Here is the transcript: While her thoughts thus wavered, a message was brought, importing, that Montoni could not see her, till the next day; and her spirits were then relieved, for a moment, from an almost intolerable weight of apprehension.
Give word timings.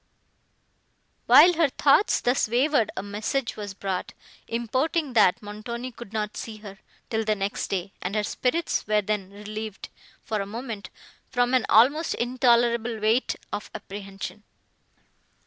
While 1.27 1.53
her 1.53 1.69
thoughts 1.69 2.21
thus 2.21 2.47
wavered, 2.47 2.89
a 2.97 3.03
message 3.03 3.55
was 3.55 3.75
brought, 3.75 4.13
importing, 4.47 5.13
that 5.13 5.43
Montoni 5.43 5.91
could 5.91 6.11
not 6.11 6.35
see 6.35 6.57
her, 6.57 6.79
till 7.11 7.23
the 7.23 7.35
next 7.35 7.67
day; 7.67 7.93
and 8.01 8.15
her 8.15 8.23
spirits 8.23 8.87
were 8.87 9.03
then 9.03 9.29
relieved, 9.29 9.89
for 10.23 10.41
a 10.41 10.47
moment, 10.47 10.89
from 11.29 11.53
an 11.53 11.67
almost 11.69 12.15
intolerable 12.15 12.99
weight 12.99 13.35
of 13.53 13.69
apprehension. 13.75 14.41